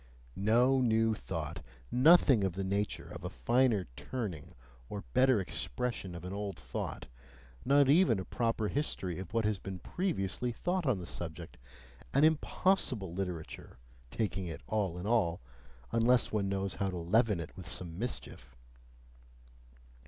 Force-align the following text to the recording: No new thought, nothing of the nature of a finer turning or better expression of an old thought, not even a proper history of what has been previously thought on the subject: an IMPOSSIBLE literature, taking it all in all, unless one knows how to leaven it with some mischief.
No 0.35 0.81
new 0.81 1.13
thought, 1.13 1.63
nothing 1.91 2.43
of 2.43 2.53
the 2.53 2.63
nature 2.63 3.07
of 3.11 3.23
a 3.23 3.29
finer 3.29 3.85
turning 3.95 4.55
or 4.89 5.03
better 5.13 5.39
expression 5.39 6.15
of 6.15 6.25
an 6.25 6.33
old 6.33 6.57
thought, 6.57 7.05
not 7.65 7.87
even 7.87 8.17
a 8.19 8.25
proper 8.25 8.67
history 8.67 9.19
of 9.19 9.31
what 9.31 9.45
has 9.45 9.59
been 9.59 9.77
previously 9.77 10.51
thought 10.51 10.87
on 10.87 10.97
the 10.97 11.05
subject: 11.05 11.55
an 12.15 12.23
IMPOSSIBLE 12.23 13.13
literature, 13.13 13.77
taking 14.09 14.47
it 14.47 14.61
all 14.65 14.97
in 14.97 15.05
all, 15.05 15.39
unless 15.91 16.31
one 16.31 16.49
knows 16.49 16.73
how 16.73 16.89
to 16.89 16.97
leaven 16.97 17.39
it 17.39 17.55
with 17.55 17.69
some 17.69 17.99
mischief. 17.99 18.55